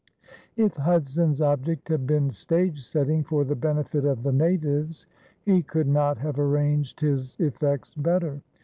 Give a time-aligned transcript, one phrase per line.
[0.57, 5.05] If Hudson's object had been stage setting for the benefit of the natives,
[5.43, 8.41] he could not have arranged his effects better.